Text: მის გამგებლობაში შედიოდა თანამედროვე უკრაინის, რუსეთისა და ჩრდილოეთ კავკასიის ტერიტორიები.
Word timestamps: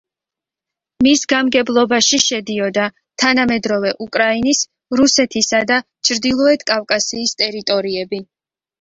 მის 1.07 1.21
გამგებლობაში 1.33 2.19
შედიოდა 2.29 2.87
თანამედროვე 3.25 3.93
უკრაინის, 4.07 4.65
რუსეთისა 5.03 5.63
და 5.75 5.81
ჩრდილოეთ 6.13 6.69
კავკასიის 6.75 7.41
ტერიტორიები. 7.47 8.27